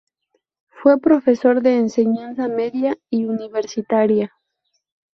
[0.69, 4.33] Fue profesor de enseñanza media y universitaria.